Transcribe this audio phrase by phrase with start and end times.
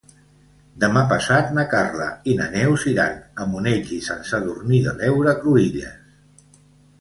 [0.83, 3.13] Demà passat na Carla i na Neus iran
[3.43, 6.59] a Monells i Sant Sadurní de l'Heura Cruïlles.